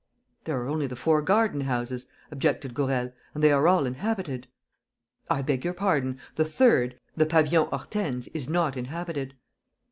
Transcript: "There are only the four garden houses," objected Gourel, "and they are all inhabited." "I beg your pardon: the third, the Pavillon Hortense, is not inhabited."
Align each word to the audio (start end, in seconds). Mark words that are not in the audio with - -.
"There 0.45 0.59
are 0.59 0.67
only 0.67 0.87
the 0.87 0.95
four 0.95 1.21
garden 1.21 1.61
houses," 1.61 2.07
objected 2.31 2.73
Gourel, 2.73 3.11
"and 3.35 3.43
they 3.43 3.51
are 3.51 3.67
all 3.67 3.85
inhabited." 3.85 4.47
"I 5.29 5.43
beg 5.43 5.63
your 5.63 5.75
pardon: 5.75 6.17
the 6.33 6.45
third, 6.45 6.99
the 7.15 7.27
Pavillon 7.27 7.67
Hortense, 7.69 8.25
is 8.29 8.49
not 8.49 8.75
inhabited." 8.75 9.35